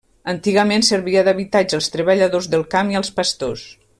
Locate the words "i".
2.95-3.01